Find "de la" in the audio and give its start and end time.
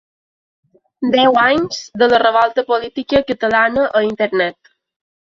2.01-2.19